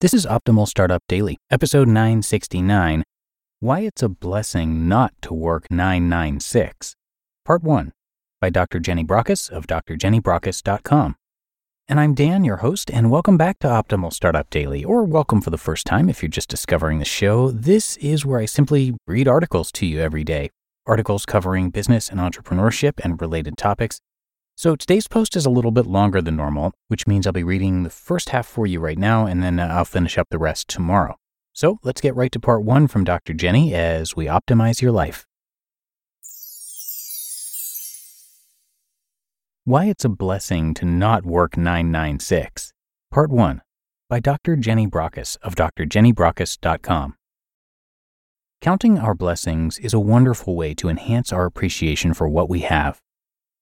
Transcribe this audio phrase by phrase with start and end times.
[0.00, 3.02] This is Optimal Startup Daily, episode 969
[3.58, 6.96] Why It's a Blessing Not to Work 996,
[7.44, 7.92] Part 1,
[8.40, 8.78] by Dr.
[8.78, 11.16] Jenny Brockis of drjennybrockis.com.
[11.86, 15.50] And I'm Dan, your host, and welcome back to Optimal Startup Daily, or welcome for
[15.50, 17.50] the first time if you're just discovering the show.
[17.50, 20.48] This is where I simply read articles to you every day,
[20.86, 24.00] articles covering business and entrepreneurship and related topics
[24.60, 27.82] so today's post is a little bit longer than normal, which means I'll be reading
[27.82, 30.68] the first half for you right now, and then uh, I'll finish up the rest
[30.68, 31.16] tomorrow.
[31.54, 33.32] So let's get right to part one from Dr.
[33.32, 35.24] Jenny as we optimize your life.
[39.64, 42.74] Why It's a Blessing to Not Work 996,
[43.10, 43.62] Part 1,
[44.10, 44.56] by Dr.
[44.56, 47.14] Jenny Brockis of drjennybrockis.com.
[48.60, 53.00] Counting our blessings is a wonderful way to enhance our appreciation for what we have.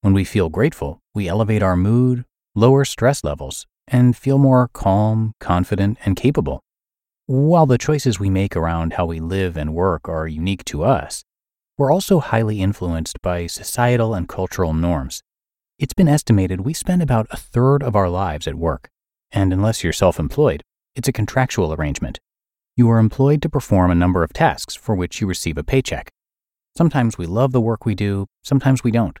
[0.01, 2.23] When we feel grateful, we elevate our mood,
[2.55, 6.61] lower stress levels, and feel more calm, confident, and capable.
[7.25, 11.25] While the choices we make around how we live and work are unique to us,
[11.77, 15.21] we're also highly influenced by societal and cultural norms.
[15.77, 18.89] It's been estimated we spend about a third of our lives at work,
[19.33, 20.63] and unless you're self employed,
[20.95, 22.19] it's a contractual arrangement.
[22.77, 26.09] You are employed to perform a number of tasks for which you receive a paycheck.
[26.77, 29.19] Sometimes we love the work we do, sometimes we don't.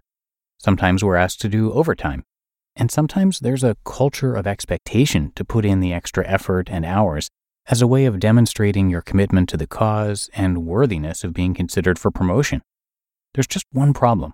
[0.59, 2.23] Sometimes we're asked to do overtime.
[2.75, 7.29] And sometimes there's a culture of expectation to put in the extra effort and hours
[7.67, 11.99] as a way of demonstrating your commitment to the cause and worthiness of being considered
[11.99, 12.61] for promotion.
[13.33, 14.33] There's just one problem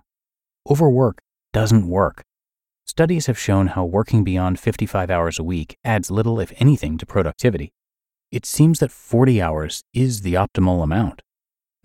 [0.68, 1.20] overwork
[1.52, 2.22] doesn't work.
[2.84, 7.06] Studies have shown how working beyond 55 hours a week adds little, if anything, to
[7.06, 7.72] productivity.
[8.30, 11.22] It seems that 40 hours is the optimal amount.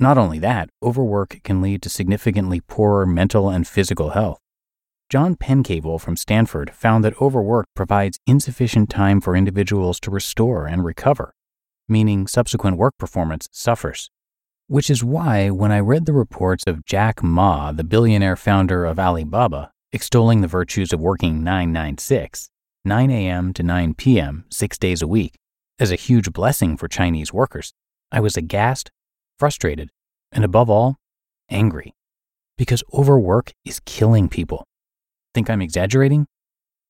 [0.01, 4.39] Not only that, overwork can lead to significantly poorer mental and physical health.
[5.11, 10.83] John Pencavel from Stanford found that overwork provides insufficient time for individuals to restore and
[10.83, 11.35] recover,
[11.87, 14.09] meaning subsequent work performance suffers.
[14.65, 18.97] Which is why, when I read the reports of Jack Ma, the billionaire founder of
[18.97, 22.49] Alibaba, extolling the virtues of working 996,
[22.85, 23.53] 9 a.m.
[23.53, 25.35] to 9 p.m., six days a week,
[25.77, 27.71] as a huge blessing for Chinese workers,
[28.11, 28.89] I was aghast
[29.41, 29.89] frustrated,
[30.31, 30.97] and above all,
[31.49, 31.95] angry.
[32.59, 34.67] Because overwork is killing people.
[35.33, 36.27] Think I'm exaggerating?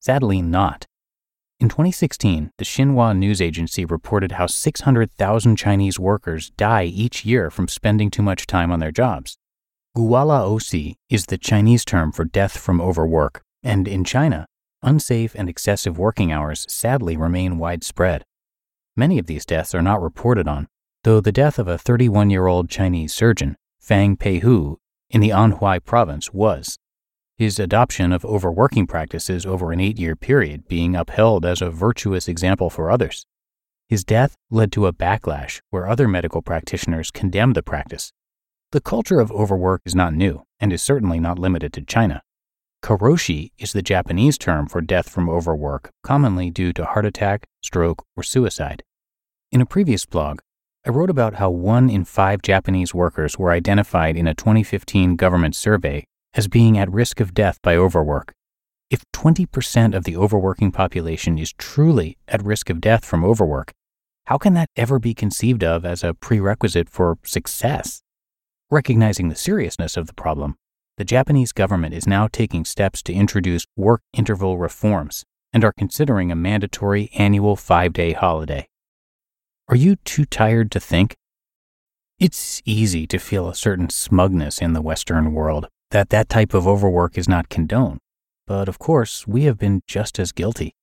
[0.00, 0.84] Sadly, not.
[1.58, 7.68] In 2016, the Xinhua news agency reported how 600,000 Chinese workers die each year from
[7.68, 9.38] spending too much time on their jobs.
[9.96, 14.44] Guolaosi is the Chinese term for death from overwork, and in China,
[14.82, 18.24] unsafe and excessive working hours sadly remain widespread.
[18.94, 20.68] Many of these deaths are not reported on,
[21.04, 24.76] though the death of a 31 year old Chinese surgeon, Fang Peihu,
[25.10, 26.78] in the Anhui province was.
[27.36, 32.28] His adoption of overworking practices over an eight year period being upheld as a virtuous
[32.28, 33.26] example for others.
[33.88, 38.12] His death led to a backlash where other medical practitioners condemned the practice.
[38.70, 42.22] The culture of overwork is not new and is certainly not limited to China.
[42.82, 48.04] Karoshi is the Japanese term for death from overwork, commonly due to heart attack, stroke,
[48.16, 48.82] or suicide.
[49.50, 50.40] In a previous blog,
[50.84, 55.54] I wrote about how one in five Japanese workers were identified in a 2015 government
[55.54, 56.04] survey
[56.34, 58.32] as being at risk of death by overwork.
[58.90, 63.70] If 20% of the overworking population is truly at risk of death from overwork,
[64.24, 68.02] how can that ever be conceived of as a prerequisite for success?
[68.68, 70.56] Recognizing the seriousness of the problem,
[70.96, 75.22] the Japanese government is now taking steps to introduce work interval reforms
[75.52, 78.66] and are considering a mandatory annual five day holiday.
[79.72, 81.16] Are you too tired to think?
[82.18, 86.68] It's easy to feel a certain smugness in the Western world that that type of
[86.68, 87.98] overwork is not condoned.
[88.46, 90.74] But of course, we have been just as guilty.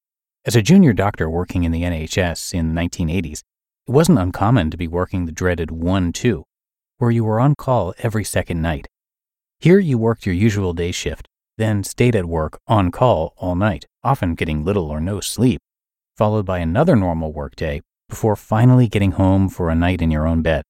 [0.43, 3.41] As a junior doctor working in the NHS in the 1980s,
[3.87, 6.43] it wasn't uncommon to be working the dreaded 1 2,
[6.97, 8.87] where you were on call every second night.
[9.59, 11.27] Here you worked your usual day shift,
[11.59, 15.61] then stayed at work on call all night, often getting little or no sleep,
[16.17, 20.41] followed by another normal workday before finally getting home for a night in your own
[20.41, 20.63] bed.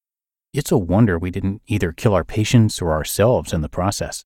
[0.53, 4.25] It's a wonder we didn't either kill our patients or ourselves in the process.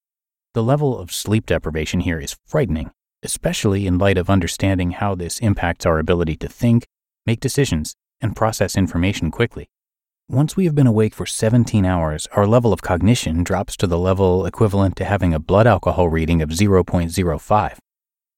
[0.53, 2.91] The level of sleep deprivation here is frightening,
[3.21, 6.85] especially in light of understanding how this impacts our ability to think,
[7.25, 9.67] make decisions, and process information quickly.
[10.29, 13.99] Once we have been awake for 17 hours, our level of cognition drops to the
[13.99, 17.77] level equivalent to having a blood alcohol reading of 0.05.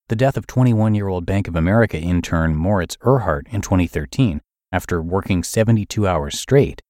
[0.07, 4.41] The death of 21 year old Bank of America intern Moritz Erhardt in 2013
[4.75, 6.81] after working 72 hours straight,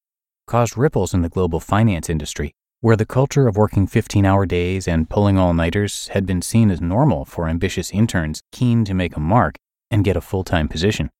[0.47, 2.51] caused ripples in the global finance industry,
[2.81, 6.71] where the culture of working 15 hour days and pulling all nighters had been seen
[6.71, 9.55] as normal for ambitious interns keen to make a mark
[9.91, 11.11] and get a full time position.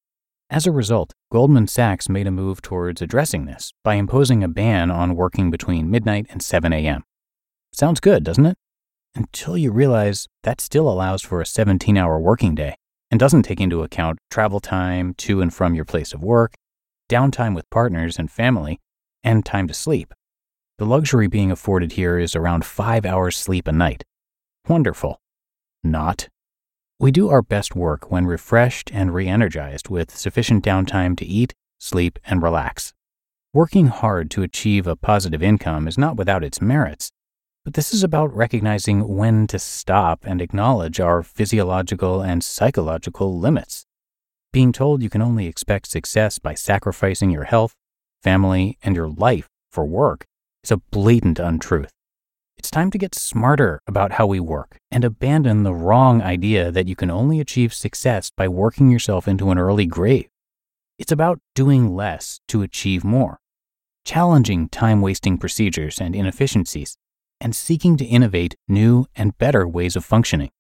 [0.50, 4.90] As a result, Goldman Sachs made a move towards addressing this by imposing a ban
[4.90, 7.04] on working between midnight and 7 a.m.
[7.74, 8.58] Sounds good, doesn't it?
[9.14, 12.76] Until you realize that still allows for a 17 hour working day
[13.16, 16.54] and doesn't take into account travel time to and from your place of work,
[17.10, 18.82] downtime with partners and family,
[19.24, 20.14] and time to sleep.
[20.80, 24.04] The luxury being afforded here is around five hours sleep a night.
[24.68, 25.22] Wonderful.
[25.82, 26.28] Not.
[27.00, 31.54] We do our best work when refreshed and re energized with sufficient downtime to eat,
[31.80, 32.94] sleep, and relax.
[33.54, 37.12] Working hard to achieve a positive income is not without its merits,
[37.66, 43.88] but this is about recognizing when to stop and acknowledge our physiological and psychological limits.
[44.54, 47.74] Being told you can only expect success by sacrificing your health,
[48.22, 50.26] family, and your life for work
[50.64, 51.90] is a blatant untruth.
[52.56, 56.88] It's time to get smarter about how we work and abandon the wrong idea that
[56.88, 60.30] you can only achieve success by working yourself into an early grave.
[61.00, 63.40] It's about doing less to achieve more,
[64.06, 66.96] challenging time wasting procedures and inefficiencies,
[67.40, 70.52] and seeking to innovate new and better ways of functioning.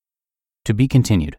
[0.65, 1.37] To be continued.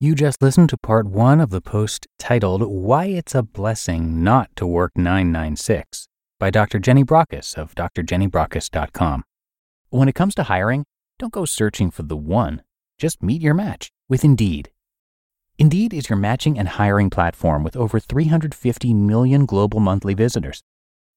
[0.00, 4.48] You just listened to part one of the post titled Why It's a Blessing Not
[4.56, 6.06] to Work 996
[6.38, 6.78] by Dr.
[6.78, 9.24] Jenny Brockis of drjennybrockis.com.
[9.90, 10.84] When it comes to hiring,
[11.18, 12.62] don't go searching for the one,
[12.96, 14.70] just meet your match with Indeed.
[15.58, 20.62] Indeed is your matching and hiring platform with over 350 million global monthly visitors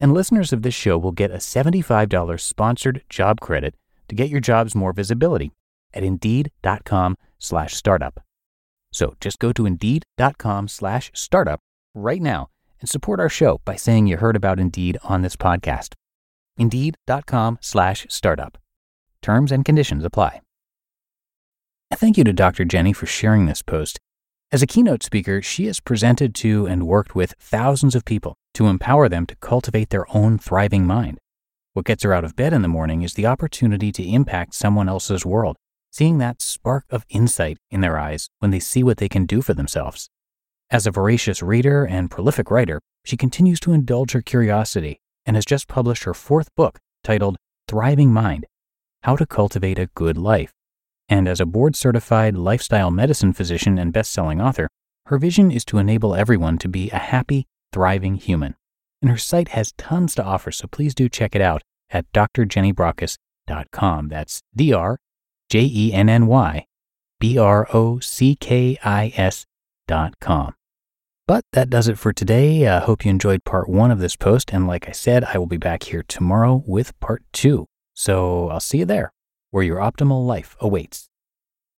[0.00, 3.74] And listeners of this show will get a $75 sponsored job credit
[4.08, 5.52] to get your jobs more visibility
[5.92, 8.20] at indeed.com slash startup.
[8.92, 11.60] So just go to indeed.com slash startup
[11.94, 12.48] right now
[12.80, 15.94] and support our show by saying you heard about Indeed on this podcast.
[16.56, 18.58] Indeed.com slash startup.
[19.22, 20.40] Terms and conditions apply.
[21.92, 22.64] Thank you to Dr.
[22.64, 23.98] Jenny for sharing this post.
[24.52, 28.68] As a keynote speaker, she has presented to and worked with thousands of people to
[28.68, 31.18] empower them to cultivate their own thriving mind.
[31.72, 34.86] What gets her out of bed in the morning is the opportunity to impact someone
[34.86, 35.56] else's world
[35.90, 39.40] seeing that spark of insight in their eyes when they see what they can do
[39.40, 40.10] for themselves.
[40.70, 45.46] As a voracious reader and prolific writer, she continues to indulge her curiosity and has
[45.46, 48.44] just published her fourth book titled Thriving Mind
[49.04, 50.52] How to Cultivate a Good Life.
[51.08, 54.68] And as a board certified lifestyle medicine physician and best selling author,
[55.06, 58.54] her vision is to enable everyone to be a happy, thriving human.
[59.02, 64.08] And her site has tons to offer, so please do check it out at drjennybrockis.com.
[64.08, 64.98] That's D R
[65.48, 66.66] J E N N Y
[67.18, 69.46] B R O C K I S
[69.86, 70.54] dot com.
[71.26, 72.66] But that does it for today.
[72.66, 74.52] I uh, hope you enjoyed part one of this post.
[74.52, 77.66] And like I said, I will be back here tomorrow with part two.
[77.94, 79.12] So I'll see you there,
[79.50, 81.09] where your optimal life awaits.